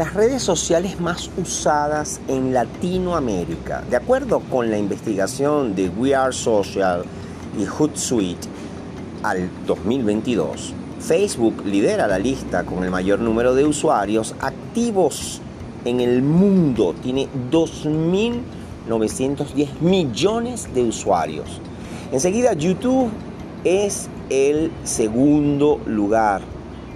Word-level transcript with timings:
las 0.00 0.14
redes 0.14 0.42
sociales 0.42 0.98
más 0.98 1.30
usadas 1.36 2.22
en 2.26 2.54
Latinoamérica. 2.54 3.84
De 3.90 3.96
acuerdo 3.96 4.40
con 4.40 4.70
la 4.70 4.78
investigación 4.78 5.74
de 5.74 5.90
We 5.90 6.14
Are 6.14 6.32
Social 6.32 7.04
y 7.58 7.66
Hootsuite 7.66 8.48
al 9.22 9.50
2022, 9.66 10.72
Facebook 11.00 11.66
lidera 11.66 12.06
la 12.06 12.18
lista 12.18 12.64
con 12.64 12.82
el 12.82 12.90
mayor 12.90 13.20
número 13.20 13.54
de 13.54 13.66
usuarios 13.66 14.34
activos 14.40 15.42
en 15.84 16.00
el 16.00 16.22
mundo. 16.22 16.94
Tiene 17.02 17.28
2.910 17.50 19.80
millones 19.82 20.72
de 20.72 20.82
usuarios. 20.82 21.60
Enseguida 22.10 22.54
YouTube 22.54 23.10
es 23.64 24.08
el 24.30 24.72
segundo 24.82 25.78
lugar 25.84 26.40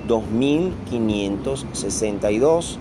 2.562 0.08 2.78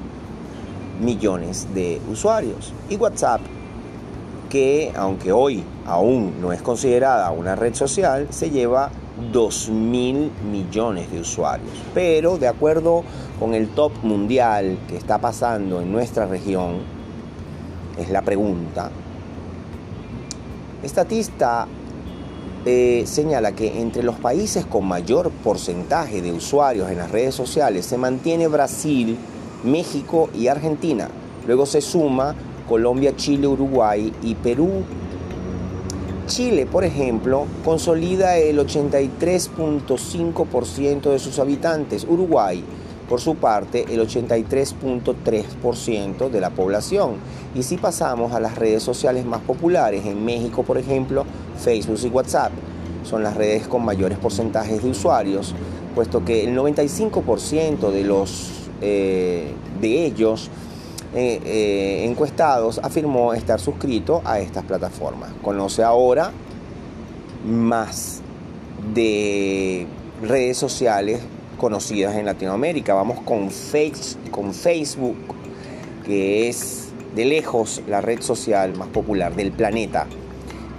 millones 1.01 1.67
de 1.73 2.01
usuarios. 2.09 2.73
Y 2.89 2.95
WhatsApp, 2.97 3.41
que 4.49 4.91
aunque 4.95 5.31
hoy 5.31 5.63
aún 5.85 6.41
no 6.41 6.51
es 6.53 6.61
considerada 6.61 7.31
una 7.31 7.55
red 7.55 7.73
social, 7.73 8.27
se 8.29 8.49
lleva 8.49 8.91
2.000 9.31 10.31
millones 10.51 11.11
de 11.11 11.19
usuarios. 11.19 11.71
Pero 11.93 12.37
de 12.37 12.47
acuerdo 12.47 13.03
con 13.39 13.53
el 13.53 13.69
top 13.69 13.91
mundial 14.03 14.77
que 14.87 14.97
está 14.97 15.19
pasando 15.19 15.81
en 15.81 15.91
nuestra 15.91 16.25
región, 16.25 16.81
es 17.97 18.09
la 18.09 18.23
pregunta, 18.23 18.89
estatista 20.81 21.67
eh, 22.65 23.03
señala 23.05 23.51
que 23.51 23.81
entre 23.81 24.03
los 24.03 24.15
países 24.15 24.65
con 24.65 24.87
mayor 24.87 25.31
porcentaje 25.31 26.21
de 26.21 26.31
usuarios 26.31 26.89
en 26.89 26.97
las 26.97 27.11
redes 27.11 27.35
sociales 27.35 27.85
se 27.85 27.97
mantiene 27.97 28.47
Brasil, 28.47 29.17
México 29.63 30.29
y 30.33 30.47
Argentina. 30.47 31.09
Luego 31.47 31.65
se 31.65 31.79
suma 31.81 32.35
Colombia, 32.67 33.15
Chile, 33.15 33.47
Uruguay 33.47 34.11
y 34.21 34.35
Perú. 34.35 34.83
Chile, 36.27 36.65
por 36.65 36.83
ejemplo, 36.85 37.45
consolida 37.65 38.37
el 38.37 38.59
83.5% 38.59 41.11
de 41.11 41.19
sus 41.19 41.39
habitantes. 41.39 42.07
Uruguay, 42.09 42.63
por 43.09 43.19
su 43.19 43.35
parte, 43.35 43.83
el 43.89 43.99
83.3% 43.99 46.29
de 46.29 46.41
la 46.41 46.51
población. 46.51 47.15
Y 47.53 47.63
si 47.63 47.75
pasamos 47.77 48.31
a 48.33 48.39
las 48.39 48.57
redes 48.57 48.83
sociales 48.83 49.25
más 49.25 49.41
populares, 49.41 50.05
en 50.05 50.23
México, 50.23 50.63
por 50.63 50.77
ejemplo, 50.77 51.25
Facebook 51.57 51.99
y 52.03 52.07
WhatsApp 52.07 52.53
son 53.03 53.23
las 53.23 53.35
redes 53.35 53.67
con 53.67 53.83
mayores 53.83 54.17
porcentajes 54.17 54.81
de 54.81 54.89
usuarios, 54.89 55.53
puesto 55.93 56.23
que 56.23 56.45
el 56.45 56.57
95% 56.57 57.91
de, 57.91 58.03
los, 58.03 58.52
eh, 58.83 59.51
de 59.81 60.05
ellos 60.05 60.49
eh, 61.15 61.39
eh, 61.45 62.05
encuestados 62.05 62.79
afirmó 62.83 63.33
estar 63.33 63.59
suscrito 63.59 64.21
a 64.25 64.39
estas 64.39 64.63
plataformas. 64.65 65.31
Conoce 65.41 65.83
ahora 65.83 66.31
más 67.45 68.21
de 68.93 69.87
redes 70.21 70.57
sociales 70.57 71.21
conocidas 71.57 72.15
en 72.15 72.25
Latinoamérica. 72.25 72.93
Vamos 72.93 73.21
con, 73.21 73.49
face, 73.49 74.17
con 74.31 74.53
Facebook, 74.53 75.17
que 76.05 76.49
es 76.49 76.89
de 77.15 77.25
lejos 77.25 77.81
la 77.87 78.01
red 78.01 78.21
social 78.21 78.75
más 78.75 78.89
popular 78.89 79.35
del 79.35 79.51
planeta 79.51 80.07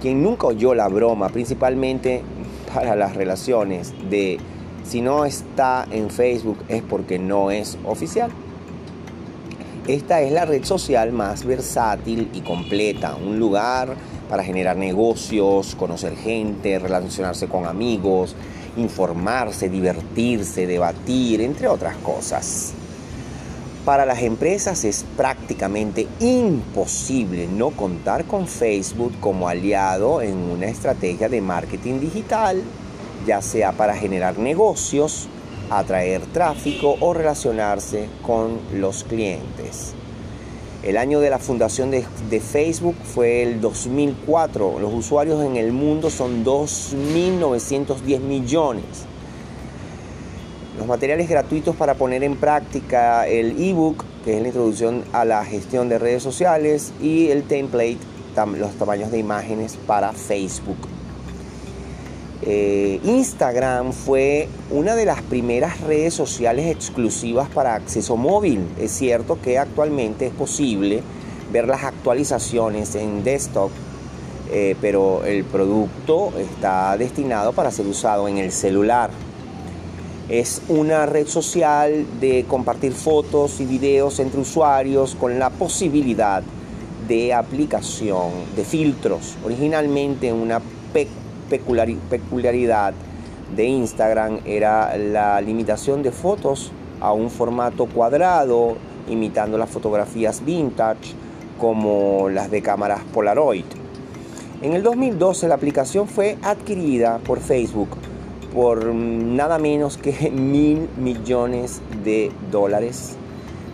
quien 0.05 0.21
nunca 0.21 0.45
oyó 0.45 0.75
la 0.75 0.87
broma, 0.87 1.29
principalmente 1.29 2.21
para 2.71 2.95
las 2.95 3.15
relaciones 3.15 3.91
de 4.07 4.37
si 4.87 5.01
no 5.01 5.25
está 5.25 5.87
en 5.91 6.09
Facebook 6.09 6.59
es 6.67 6.83
porque 6.83 7.19
no 7.19 7.51
es 7.51 7.77
oficial. 7.85 8.31
Esta 9.87 10.21
es 10.21 10.31
la 10.31 10.45
red 10.45 10.63
social 10.63 11.11
más 11.11 11.45
versátil 11.45 12.29
y 12.33 12.41
completa, 12.41 13.15
un 13.15 13.37
lugar 13.37 13.95
para 14.29 14.43
generar 14.43 14.77
negocios, 14.77 15.75
conocer 15.75 16.15
gente, 16.15 16.79
relacionarse 16.79 17.47
con 17.47 17.65
amigos, 17.65 18.35
informarse, 18.77 19.69
divertirse, 19.69 20.65
debatir, 20.65 21.41
entre 21.41 21.67
otras 21.67 21.95
cosas. 21.97 22.73
Para 23.85 24.07
las 24.07 24.23
empresas 24.23 24.83
es 24.83 25.05
prácticamente 25.15 26.07
imposible 26.19 27.47
no 27.47 27.69
contar 27.69 28.25
con 28.25 28.47
Facebook 28.47 29.13
como 29.19 29.47
aliado 29.47 30.23
en 30.23 30.35
una 30.35 30.65
estrategia 30.65 31.29
de 31.29 31.41
marketing 31.41 31.99
digital, 31.99 32.63
ya 33.25 33.41
sea 33.41 33.71
para 33.71 33.95
generar 33.95 34.37
negocios, 34.37 35.27
atraer 35.69 36.21
tráfico 36.27 36.95
o 36.99 37.13
relacionarse 37.13 38.07
con 38.21 38.59
los 38.73 39.03
clientes. 39.03 39.93
El 40.83 40.97
año 40.97 41.19
de 41.19 41.31
la 41.31 41.39
fundación 41.39 41.89
de, 41.89 42.05
Facebook 42.39 42.95
fue 43.03 43.41
el 43.41 43.59
2004. 43.59 44.79
Los 44.79 44.93
usuarios 44.93 45.43
en 45.43 45.55
el 45.55 45.71
mundo 45.71 46.11
son 46.11 46.45
2.910 46.45 48.19
millones 48.19 49.07
los 50.77 50.87
materiales 50.87 51.29
gratuitos 51.29 51.75
para 51.75 51.93
poner 51.93 52.23
en 52.23 52.35
práctica 52.35 53.27
el 53.27 53.61
ebook, 53.61 54.03
que 54.23 54.35
es 54.35 54.41
la 54.41 54.47
introducción 54.47 55.03
a 55.13 55.23
la 55.23 55.45
gestión 55.45 55.89
de 55.89 55.99
redes 55.99 56.23
sociales, 56.23 56.93
y 57.01 57.29
el 57.29 57.43
template, 57.43 57.99
los 58.57 58.73
tamaños 58.73 59.11
de 59.11 59.19
imágenes 59.19 59.77
para 59.87 60.11
Facebook. 60.11 60.94
Eh, 62.47 62.99
Instagram 63.03 63.91
fue 63.91 64.47
una 64.69 64.95
de 64.95 65.05
las 65.05 65.23
primeras 65.23 65.81
redes 65.81 66.13
sociales 66.13 66.67
exclusivas 66.67 67.49
para 67.49 67.73
acceso 67.73 68.17
móvil. 68.17 68.67
Es 68.79 68.91
cierto 68.91 69.39
que 69.41 69.57
actualmente 69.57 70.27
es 70.27 70.31
posible 70.31 71.01
ver 71.51 71.67
las 71.67 71.83
actualizaciones 71.83 72.93
en 72.95 73.23
desktop, 73.23 73.71
eh, 74.51 74.75
pero 74.79 75.23
el 75.25 75.43
producto 75.43 76.33
está 76.37 76.95
destinado 76.97 77.51
para 77.53 77.71
ser 77.71 77.87
usado 77.87 78.27
en 78.27 78.37
el 78.37 78.51
celular. 78.51 79.09
Es 80.29 80.61
una 80.69 81.07
red 81.07 81.27
social 81.27 82.05
de 82.19 82.45
compartir 82.47 82.93
fotos 82.93 83.59
y 83.59 83.65
videos 83.65 84.19
entre 84.19 84.41
usuarios 84.41 85.15
con 85.15 85.39
la 85.39 85.49
posibilidad 85.49 86.43
de 87.07 87.33
aplicación 87.33 88.31
de 88.55 88.65
filtros. 88.65 89.35
Originalmente 89.43 90.31
una 90.31 90.61
peculiaridad 91.49 92.93
de 93.55 93.65
Instagram 93.65 94.39
era 94.45 94.97
la 94.97 95.39
limitación 95.41 96.03
de 96.03 96.11
fotos 96.11 96.71
a 96.99 97.11
un 97.13 97.29
formato 97.29 97.85
cuadrado, 97.85 98.75
imitando 99.09 99.57
las 99.57 99.69
fotografías 99.69 100.43
vintage 100.43 101.13
como 101.59 102.29
las 102.29 102.49
de 102.51 102.61
cámaras 102.61 103.01
Polaroid. 103.13 103.65
En 104.61 104.73
el 104.73 104.83
2012 104.83 105.47
la 105.47 105.55
aplicación 105.55 106.07
fue 106.07 106.37
adquirida 106.41 107.19
por 107.19 107.39
Facebook 107.39 107.89
por 108.55 108.85
nada 108.85 109.59
menos 109.59 109.97
que 109.97 110.31
mil 110.31 110.87
millones 110.97 111.81
de 112.03 112.31
dólares. 112.49 113.17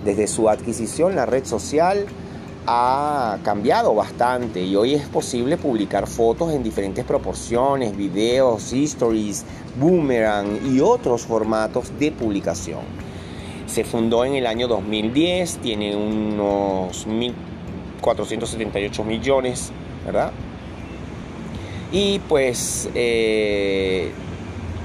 Desde 0.04 0.26
su 0.26 0.50
adquisición, 0.50 1.16
la 1.16 1.28
red 1.28 1.46
social 1.46 2.08
ha 2.68 3.40
cambiado 3.44 3.96
bastante 3.96 4.62
y 4.62 4.76
hoy 4.76 4.94
es 4.94 5.08
posible 5.08 5.58
publicar 5.58 6.08
fotos 6.08 6.54
en 6.54 6.64
diferentes 6.64 7.04
proporciones, 7.06 7.96
videos, 7.96 8.72
stories, 8.72 9.46
boomerang 9.80 10.60
y 10.72 10.80
otros 10.80 11.24
formatos 11.24 11.92
de 12.00 12.12
publicación. 12.12 12.82
Se 13.66 13.84
fundó 13.84 14.26
en 14.26 14.36
el 14.36 14.46
año 14.46 14.68
2010, 14.68 15.58
tiene 15.58 15.96
unos 15.96 17.08
1.478 17.08 19.06
millones, 19.06 19.72
¿verdad? 20.06 20.32
Y 21.92 22.20
pues 22.20 22.90
eh, 22.96 24.12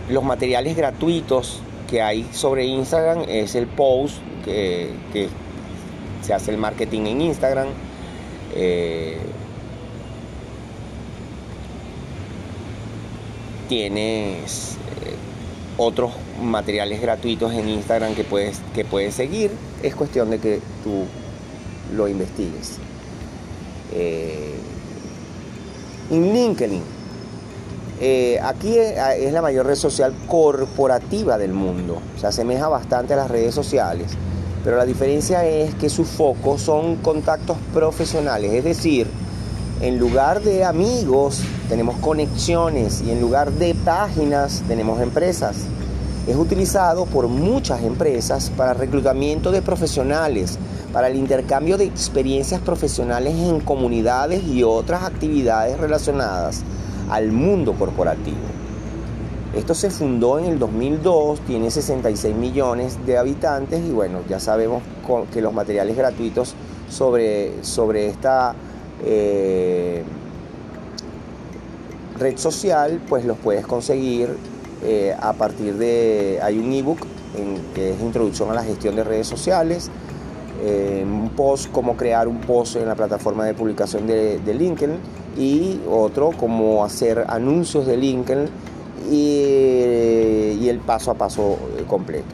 los 0.08 0.24
materiales 0.24 0.76
gratuitos 0.76 1.60
que 1.90 2.02
hay 2.02 2.26
sobre 2.32 2.64
Instagram 2.64 3.24
es 3.28 3.54
el 3.54 3.66
post 3.66 4.16
que, 4.44 5.28
se 6.26 6.34
hace 6.34 6.50
el 6.50 6.58
marketing 6.58 7.02
en 7.02 7.20
Instagram. 7.20 7.68
Eh, 8.54 9.18
tienes 13.68 14.74
eh, 14.74 15.14
otros 15.76 16.12
materiales 16.42 17.00
gratuitos 17.00 17.52
en 17.52 17.68
Instagram 17.68 18.14
que 18.14 18.24
puedes, 18.24 18.60
que 18.74 18.84
puedes 18.84 19.14
seguir. 19.14 19.52
Es 19.82 19.94
cuestión 19.94 20.30
de 20.30 20.38
que 20.38 20.60
tú 20.82 21.04
lo 21.94 22.08
investigues. 22.08 22.78
En 26.10 26.32
LinkedIn 26.32 26.82
eh, 27.98 28.38
aquí 28.42 28.76
es 28.76 29.32
la 29.32 29.40
mayor 29.40 29.64
red 29.66 29.74
social 29.74 30.14
corporativa 30.26 31.38
del 31.38 31.54
mundo, 31.54 32.02
se 32.20 32.26
asemeja 32.26 32.68
bastante 32.68 33.14
a 33.14 33.16
las 33.16 33.30
redes 33.30 33.54
sociales, 33.54 34.12
pero 34.66 34.78
la 34.78 34.84
diferencia 34.84 35.46
es 35.46 35.76
que 35.76 35.88
su 35.88 36.04
foco 36.04 36.58
son 36.58 36.96
contactos 36.96 37.56
profesionales, 37.72 38.52
es 38.52 38.64
decir, 38.64 39.06
en 39.80 39.96
lugar 39.96 40.42
de 40.42 40.64
amigos 40.64 41.40
tenemos 41.68 41.94
conexiones 41.98 43.00
y 43.06 43.12
en 43.12 43.20
lugar 43.20 43.52
de 43.52 43.76
páginas 43.76 44.64
tenemos 44.66 45.00
empresas. 45.00 45.54
Es 46.26 46.34
utilizado 46.34 47.06
por 47.06 47.28
muchas 47.28 47.84
empresas 47.84 48.50
para 48.56 48.74
reclutamiento 48.74 49.52
de 49.52 49.62
profesionales, 49.62 50.58
para 50.92 51.06
el 51.06 51.14
intercambio 51.14 51.78
de 51.78 51.84
experiencias 51.84 52.60
profesionales 52.60 53.36
en 53.36 53.60
comunidades 53.60 54.42
y 54.48 54.64
otras 54.64 55.04
actividades 55.04 55.78
relacionadas 55.78 56.62
al 57.08 57.30
mundo 57.30 57.72
corporativo. 57.74 58.55
Esto 59.56 59.72
se 59.72 59.88
fundó 59.88 60.38
en 60.38 60.44
el 60.44 60.58
2002, 60.58 61.40
tiene 61.40 61.70
66 61.70 62.36
millones 62.36 62.98
de 63.06 63.16
habitantes 63.16 63.82
y 63.82 63.90
bueno, 63.90 64.20
ya 64.28 64.38
sabemos 64.38 64.82
que 65.32 65.40
los 65.40 65.54
materiales 65.54 65.96
gratuitos 65.96 66.54
sobre, 66.90 67.64
sobre 67.64 68.06
esta 68.06 68.54
eh, 69.02 70.04
red 72.18 72.36
social 72.36 73.00
pues 73.08 73.24
los 73.24 73.38
puedes 73.38 73.66
conseguir 73.66 74.36
eh, 74.84 75.16
a 75.18 75.32
partir 75.32 75.78
de, 75.78 76.38
hay 76.42 76.58
un 76.58 76.70
ebook 76.74 76.98
que 77.74 77.92
es 77.94 78.00
Introducción 78.02 78.50
a 78.50 78.54
la 78.54 78.62
Gestión 78.62 78.94
de 78.94 79.04
Redes 79.04 79.26
Sociales, 79.26 79.90
eh, 80.62 81.02
un 81.02 81.30
post, 81.30 81.70
cómo 81.72 81.96
crear 81.96 82.28
un 82.28 82.40
post 82.40 82.76
en 82.76 82.86
la 82.86 82.94
plataforma 82.94 83.46
de 83.46 83.54
publicación 83.54 84.06
de, 84.06 84.38
LinkedIn 84.46 84.96
y 85.38 85.80
otro, 85.88 86.32
cómo 86.38 86.84
hacer 86.84 87.24
anuncios 87.26 87.86
de 87.86 87.96
LinkedIn 87.96 88.48
y, 89.10 90.68
el 90.68 90.80
paso 90.80 91.12
a 91.12 91.14
paso 91.14 91.58
eh, 91.78 91.84
completo. 91.86 92.26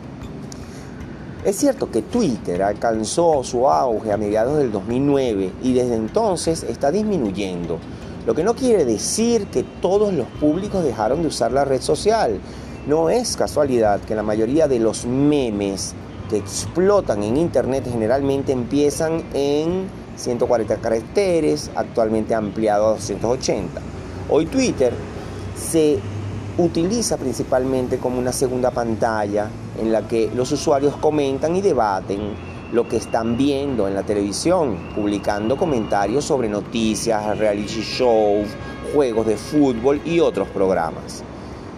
Es 1.45 1.57
cierto 1.57 1.91
que 1.91 2.03
Twitter 2.03 2.63
alcanzó 2.63 3.45
su 3.45 3.69
auge 3.69 4.13
a 4.13 4.17
mediados 4.17 4.57
del 4.57 4.73
2009 4.73 5.53
y 5.63 5.75
desde 5.75 5.97
entonces 5.97 6.63
está 6.63 6.91
disminuyendo, 6.91 7.79
lo 8.27 8.35
que 8.35 8.45
no 8.45 8.55
quiere 8.55 8.85
decir 8.85 9.47
que 9.49 9.65
todos 9.65 10.15
los 10.15 10.29
públicos 10.29 10.85
dejaron 10.85 11.23
de 11.23 11.29
usar 11.29 11.53
la 11.53 11.65
red 11.65 11.81
social. 11.81 12.39
No 12.87 13.11
es 13.11 13.37
casualidad 13.37 14.01
que 14.01 14.15
la 14.15 14.23
mayoría 14.23 14.69
de 14.69 14.79
los 14.79 15.05
memes 15.05 15.95
que 16.31 16.37
explotan 16.37 17.23
en 17.25 17.37
Internet 17.37 17.85
generalmente 17.91 18.53
empiezan 18.53 19.25
en 19.35 19.89
140 20.17 20.77
caracteres, 20.77 21.71
actualmente 21.75 22.35
ampliado 22.35 22.87
a 22.87 22.91
280. 22.93 23.81
Hoy 24.31 24.47
Twitter 24.47 24.93
se 25.57 25.99
utiliza 26.59 27.17
principalmente 27.17 27.99
como 27.99 28.19
una 28.19 28.33
segunda 28.33 28.71
pantalla 28.71 29.49
en 29.81 29.91
la 29.91 30.07
que 30.07 30.31
los 30.35 30.53
usuarios 30.53 30.97
comentan 30.97 31.57
y 31.57 31.63
debaten 31.63 32.21
lo 32.73 32.89
que 32.89 32.97
están 32.97 33.37
viendo 33.37 33.87
en 33.87 33.95
la 33.95 34.03
televisión, 34.03 34.77
publicando 34.95 35.57
comentarios 35.57 36.25
sobre 36.25 36.49
noticias, 36.49 37.39
reality 37.39 37.83
shows, 37.83 38.49
juegos 38.95 39.27
de 39.27 39.37
fútbol 39.37 40.01
y 40.05 40.21
otros 40.21 40.49
programas. 40.49 41.23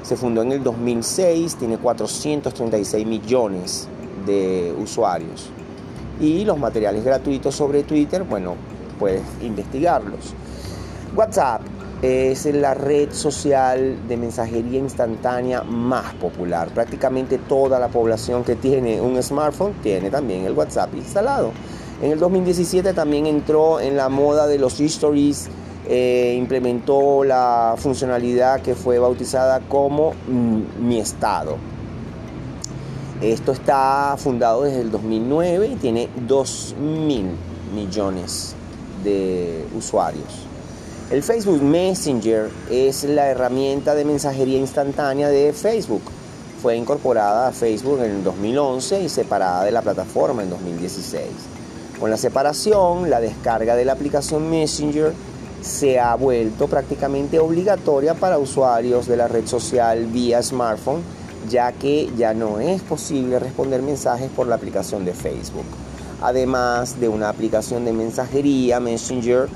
Se 0.03 0.17
fundó 0.17 0.43
en 0.43 0.53
el 0.53 0.63
2006, 0.63 1.57
tiene 1.57 1.79
436 1.79 3.07
millones 3.07 3.89
de 4.27 4.75
usuarios. 4.79 5.51
Y 6.21 6.45
los 6.45 6.59
materiales 6.59 7.05
gratuitos 7.05 7.55
sobre 7.55 7.83
Twitter, 7.83 8.23
bueno, 8.23 8.55
puedes 8.99 9.23
investigarlos. 9.43 10.35
WhatsApp 11.17 11.63
es 12.05 12.45
la 12.45 12.75
red 12.75 13.13
social 13.13 14.07
de 14.07 14.19
mensajería 14.19 14.79
instantánea 14.79 15.63
más 15.63 16.13
popular. 16.15 16.69
Prácticamente 16.69 17.39
toda 17.39 17.81
la 17.81 17.89
población 17.89 18.45
que 18.45 18.57
tiene 18.57 19.01
un 19.01 19.23
smartphone 19.23 19.73
tiene 19.83 20.11
también 20.11 20.45
el 20.45 20.53
WhatsApp 20.53 20.95
instalado. 20.95 21.53
En 22.03 22.13
el 22.13 22.19
2017 22.19 22.93
también 22.93 23.27
entró 23.27 23.81
en 23.81 23.97
la 23.97 24.11
moda 24.11 24.47
de 24.47 24.59
los 24.59 24.79
stories, 24.81 25.49
eh, 25.89 26.35
implementó 26.39 27.25
la 27.25 27.75
funcionalidad 27.79 28.61
que 28.61 28.75
fue 28.75 28.99
bautizada 28.99 29.61
como 29.61 30.13
mm, 30.29 30.87
Mi 30.87 31.01
Estado. 31.01 31.57
Esto 33.23 33.53
está 33.53 34.15
fundado 34.19 34.65
desde 34.65 34.83
el 34.83 34.91
2009 34.91 35.69
y 35.69 35.77
tiene 35.77 36.11
2 36.27 36.75
mil 36.79 37.31
millones 37.75 38.55
de 39.03 39.65
usuarios. 39.75 40.54
El 41.11 41.23
Facebook 41.23 41.63
Messenger 41.63 42.49
es 42.71 43.05
la 43.05 43.29
herramienta 43.29 43.95
de 43.95 44.07
mensajería 44.07 44.59
instantánea 44.59 45.29
de 45.29 45.53
Facebook. 45.53 46.01
Fue 46.63 46.77
incorporada 46.77 47.49
a 47.49 47.53
Facebook 47.53 48.01
en 48.01 48.11
el 48.11 48.25
2011 48.25 49.03
y 49.03 49.09
separada 49.11 49.65
de 49.65 49.71
la 49.71 49.83
plataforma 49.83 50.43
en 50.43 50.49
2016. 50.49 51.23
Con 52.01 52.09
la 52.11 52.17
separación, 52.17 53.11
la 53.11 53.21
descarga 53.21 53.77
de 53.77 53.85
la 53.85 53.93
aplicación 53.93 54.49
Messenger 54.49 55.13
se 55.61 56.01
ha 56.01 56.15
vuelto 56.15 56.69
prácticamente 56.69 57.39
obligatoria 57.39 58.15
para 58.15 58.39
usuarios 58.39 59.07
de 59.07 59.19
la 59.19 59.29
red 59.29 59.47
social 59.47 60.07
vía 60.07 60.43
smartphone 60.43 61.03
ya 61.49 61.73
que 61.73 62.11
ya 62.17 62.33
no 62.35 62.59
es 62.59 62.81
posible 62.83 63.39
responder 63.39 63.83
mensajes 63.83 64.31
por 64.31 64.47
la 64.47 64.55
aplicación 64.55 65.05
de 65.05 65.13
Facebook. 65.13 65.67
Además 66.23 66.99
de 67.01 67.09
una 67.09 67.29
aplicación 67.29 67.85
de 67.85 67.93
mensajería, 67.93 68.81
Messenger 68.81 69.49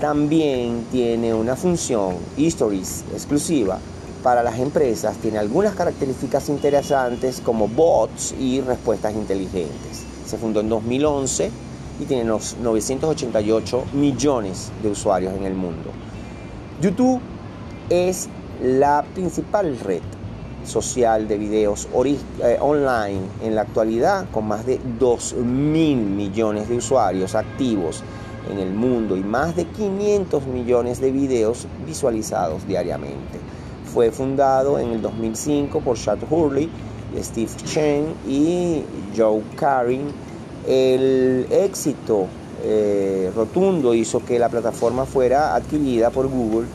también 0.00 0.86
tiene 0.90 1.32
una 1.32 1.56
función 1.56 2.16
Stories 2.36 3.04
exclusiva 3.12 3.78
para 4.22 4.42
las 4.42 4.58
empresas. 4.58 5.16
Tiene 5.18 5.38
algunas 5.38 5.74
características 5.74 6.48
interesantes 6.48 7.40
como 7.40 7.68
bots 7.68 8.34
y 8.38 8.60
respuestas 8.60 9.14
inteligentes. 9.14 10.04
Se 10.26 10.38
fundó 10.38 10.60
en 10.60 10.68
2011 10.68 11.50
y 12.00 12.04
tiene 12.06 12.24
988 12.24 13.84
millones 13.92 14.72
de 14.82 14.90
usuarios 14.90 15.34
en 15.34 15.44
el 15.44 15.54
mundo. 15.54 15.90
YouTube 16.80 17.20
es 17.90 18.28
la 18.62 19.04
principal 19.14 19.78
red 19.78 20.02
social 20.64 21.28
de 21.28 21.36
videos 21.36 21.88
eh, 21.94 22.56
online 22.60 23.20
en 23.42 23.54
la 23.54 23.62
actualidad 23.62 24.26
con 24.30 24.48
más 24.48 24.64
de 24.64 24.80
2 24.98 25.34
mil 25.34 25.98
millones 25.98 26.68
de 26.68 26.76
usuarios 26.78 27.34
activos 27.34 28.02
en 28.50 28.58
el 28.58 28.72
mundo 28.72 29.16
y 29.16 29.22
más 29.22 29.56
de 29.56 29.64
500 29.66 30.46
millones 30.46 31.00
de 31.00 31.10
videos 31.10 31.66
visualizados 31.86 32.66
diariamente. 32.66 33.38
Fue 33.92 34.10
fundado 34.10 34.78
en 34.78 34.90
el 34.90 35.02
2005 35.02 35.80
por 35.80 35.96
Chad 35.96 36.18
Hurley, 36.28 36.68
Steve 37.22 37.50
Chen 37.64 38.06
y 38.26 38.82
Joe 39.16 39.42
Karin. 39.56 40.08
El 40.66 41.46
éxito 41.50 42.26
eh, 42.64 43.30
rotundo 43.36 43.94
hizo 43.94 44.24
que 44.24 44.38
la 44.38 44.48
plataforma 44.48 45.04
fuera 45.04 45.54
adquirida 45.54 46.10
por 46.10 46.28
Google 46.28 46.66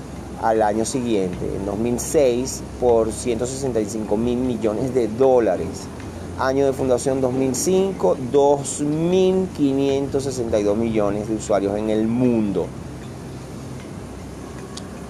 al 0.42 0.62
año 0.62 0.86
siguiente, 0.86 1.45
en 1.56 1.66
2006, 1.66 2.62
por 2.80 3.12
165 3.12 4.16
mil 4.16 4.38
millones 4.38 4.94
de 4.94 5.07
dólares. 5.07 5.88
Año 6.40 6.66
de 6.66 6.72
fundación 6.72 7.19
2005, 7.19 8.16
2.562 8.31 10.76
millones 10.78 11.28
de 11.28 11.36
usuarios 11.36 11.78
en 11.78 11.90
el 11.90 12.08
mundo. 12.08 12.68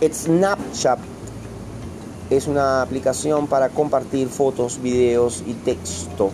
Snapchat 0.01 0.97
es 2.31 2.47
una 2.47 2.81
aplicación 2.81 3.45
para 3.45 3.69
compartir 3.69 4.27
fotos, 4.27 4.81
videos 4.81 5.43
y 5.45 5.53
texto 5.53 6.31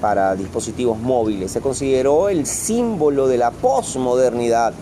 para 0.00 0.34
dispositivos 0.34 0.98
móviles. 0.98 1.50
Se 1.50 1.60
consideró 1.60 2.30
el 2.30 2.46
símbolo 2.46 3.28
de 3.28 3.36
la 3.36 3.50
posmodernidad 3.50 4.72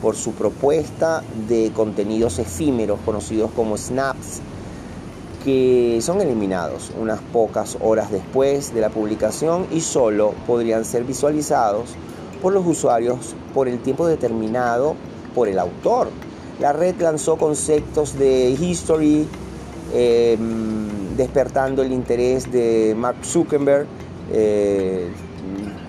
por 0.00 0.16
su 0.16 0.32
propuesta 0.32 1.22
de 1.46 1.72
contenidos 1.74 2.38
efímeros 2.38 2.98
conocidos 3.04 3.50
como 3.54 3.76
snaps 3.76 4.40
que 5.44 5.98
son 6.02 6.20
eliminados 6.20 6.90
unas 7.00 7.20
pocas 7.32 7.78
horas 7.80 8.10
después 8.10 8.74
de 8.74 8.80
la 8.80 8.90
publicación 8.90 9.66
y 9.70 9.80
solo 9.80 10.34
podrían 10.46 10.84
ser 10.84 11.04
visualizados 11.04 11.90
por 12.42 12.52
los 12.52 12.66
usuarios 12.66 13.34
por 13.54 13.68
el 13.68 13.78
tiempo 13.80 14.06
determinado 14.06 14.94
por 15.34 15.48
el 15.48 15.58
autor. 15.58 16.08
La 16.58 16.72
red 16.72 16.94
lanzó 17.00 17.36
conceptos 17.36 18.18
de 18.18 18.50
history, 18.50 19.26
em, 19.94 21.16
despertando 21.16 21.82
el 21.82 21.92
interés 21.92 22.50
de 22.52 22.94
Mark 22.96 23.24
Zuckerberg, 23.24 23.86
eh, 24.32 25.08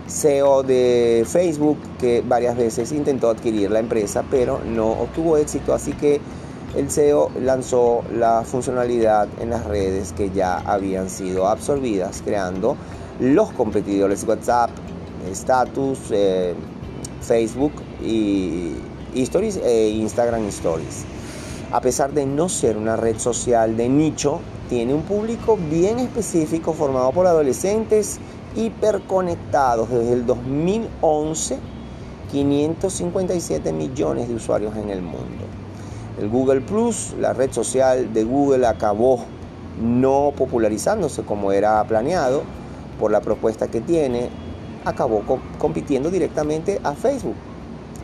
CEO 0.07 0.63
de 0.63 1.25
Facebook, 1.27 1.77
que 1.99 2.23
varias 2.25 2.57
veces 2.57 2.91
intentó 2.91 3.29
adquirir 3.29 3.71
la 3.71 3.79
empresa, 3.79 4.23
pero 4.29 4.59
no 4.65 4.91
obtuvo 4.91 5.37
éxito, 5.37 5.73
así 5.73 5.93
que 5.93 6.19
el 6.75 6.89
CEO 6.89 7.31
lanzó 7.39 8.03
la 8.13 8.43
funcionalidad 8.43 9.27
en 9.39 9.49
las 9.49 9.65
redes 9.65 10.13
que 10.13 10.29
ya 10.29 10.59
habían 10.59 11.09
sido 11.09 11.47
absorbidas, 11.47 12.21
creando 12.23 12.77
los 13.19 13.51
competidores 13.51 14.23
WhatsApp, 14.23 14.71
Status, 15.31 15.99
eh, 16.11 16.55
Facebook 17.21 17.73
y 18.03 18.75
Stories 19.15 19.57
e 19.57 19.89
Instagram 19.89 20.47
Stories. 20.47 21.05
A 21.71 21.79
pesar 21.79 22.11
de 22.13 22.25
no 22.25 22.49
ser 22.49 22.77
una 22.77 22.95
red 22.95 23.17
social 23.17 23.77
de 23.77 23.87
nicho, 23.87 24.39
tiene 24.69 24.93
un 24.93 25.03
público 25.03 25.57
bien 25.69 25.99
específico 25.99 26.73
formado 26.73 27.11
por 27.11 27.27
adolescentes 27.27 28.19
hiperconectados 28.55 29.89
desde 29.89 30.13
el 30.13 30.25
2011, 30.25 31.59
557 32.31 33.73
millones 33.73 34.27
de 34.27 34.35
usuarios 34.35 34.75
en 34.75 34.89
el 34.89 35.01
mundo. 35.01 35.50
El 36.19 36.29
Google 36.29 36.61
Plus, 36.61 37.15
la 37.19 37.33
red 37.33 37.51
social 37.51 38.13
de 38.13 38.23
Google, 38.23 38.65
acabó 38.65 39.25
no 39.81 40.33
popularizándose 40.35 41.23
como 41.23 41.51
era 41.51 41.83
planeado 41.85 42.43
por 42.99 43.11
la 43.11 43.21
propuesta 43.21 43.69
que 43.69 43.81
tiene 43.81 44.29
acabó 44.85 45.23
compitiendo 45.57 46.09
directamente 46.09 46.79
a 46.83 46.93
Facebook. 46.93 47.35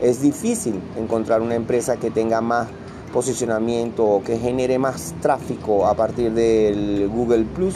Es 0.01 0.21
difícil 0.21 0.79
encontrar 0.97 1.41
una 1.41 1.55
empresa 1.55 1.97
que 1.97 2.11
tenga 2.11 2.39
más 2.41 2.67
posicionamiento 3.11 4.05
o 4.05 4.23
que 4.23 4.37
genere 4.37 4.77
más 4.77 5.15
tráfico 5.21 5.87
a 5.87 5.95
partir 5.95 6.31
del 6.33 7.09
Google 7.09 7.45
Plus 7.45 7.75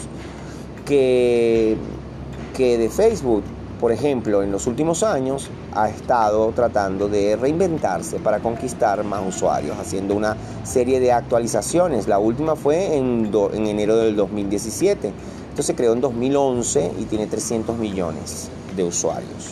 que, 0.84 1.76
que 2.56 2.78
de 2.78 2.88
Facebook. 2.88 3.42
Por 3.80 3.90
ejemplo, 3.90 4.42
en 4.42 4.52
los 4.52 4.66
últimos 4.66 5.02
años 5.02 5.50
ha 5.74 5.88
estado 5.88 6.50
tratando 6.52 7.08
de 7.08 7.36
reinventarse 7.36 8.18
para 8.18 8.40
conquistar 8.40 9.02
más 9.04 9.22
usuarios, 9.26 9.78
haciendo 9.78 10.14
una 10.14 10.36
serie 10.64 11.00
de 11.00 11.12
actualizaciones. 11.12 12.08
La 12.08 12.18
última 12.18 12.56
fue 12.56 12.96
en, 12.96 13.30
en 13.52 13.66
enero 13.66 13.96
del 13.96 14.16
2017. 14.16 15.12
Esto 15.50 15.62
se 15.62 15.74
creó 15.74 15.92
en 15.92 16.00
2011 16.00 16.92
y 17.00 17.04
tiene 17.04 17.26
300 17.26 17.76
millones 17.76 18.48
de 18.76 18.84
usuarios. 18.84 19.50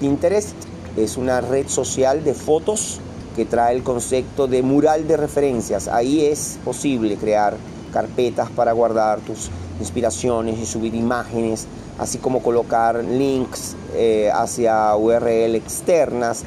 Pinterest 0.00 0.54
es 0.96 1.16
una 1.16 1.40
red 1.40 1.68
social 1.68 2.22
de 2.24 2.34
fotos 2.34 3.00
que 3.34 3.44
trae 3.44 3.74
el 3.74 3.82
concepto 3.82 4.46
de 4.46 4.62
mural 4.62 5.08
de 5.08 5.16
referencias. 5.16 5.88
Ahí 5.88 6.24
es 6.24 6.58
posible 6.64 7.16
crear 7.16 7.56
carpetas 7.92 8.50
para 8.50 8.72
guardar 8.72 9.20
tus 9.20 9.50
inspiraciones 9.80 10.58
y 10.58 10.66
subir 10.66 10.94
imágenes, 10.94 11.66
así 11.98 12.18
como 12.18 12.42
colocar 12.42 13.02
links 13.04 13.76
eh, 13.94 14.30
hacia 14.32 14.94
URL 14.96 15.54
externas. 15.54 16.44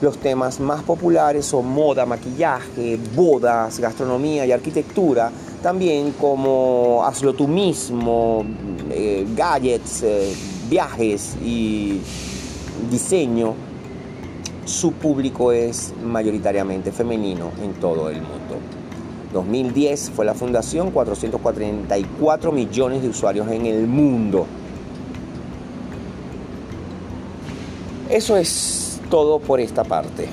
Los 0.00 0.18
temas 0.18 0.60
más 0.60 0.82
populares 0.82 1.46
son 1.46 1.68
moda, 1.68 2.04
maquillaje, 2.04 2.98
bodas, 3.14 3.78
gastronomía 3.78 4.44
y 4.44 4.52
arquitectura, 4.52 5.30
también 5.62 6.12
como 6.12 7.02
hazlo 7.04 7.32
tú 7.32 7.48
mismo, 7.48 8.44
eh, 8.90 9.26
gadgets, 9.34 10.02
eh, 10.02 10.34
viajes 10.68 11.36
y 11.42 12.00
diseño 12.90 13.54
su 14.64 14.92
público 14.92 15.52
es 15.52 15.92
mayoritariamente 16.02 16.90
femenino 16.90 17.50
en 17.62 17.74
todo 17.74 18.08
el 18.08 18.16
mundo. 18.16 18.58
2010 19.34 20.12
fue 20.14 20.24
la 20.24 20.32
fundación, 20.32 20.90
444 20.90 22.52
millones 22.52 23.02
de 23.02 23.08
usuarios 23.08 23.48
en 23.50 23.66
el 23.66 23.86
mundo. 23.86 24.46
Eso 28.08 28.38
es 28.38 29.00
todo 29.10 29.40
por 29.40 29.60
esta 29.60 29.84
parte. 29.84 30.28